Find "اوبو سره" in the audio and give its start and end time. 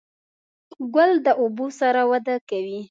1.41-2.01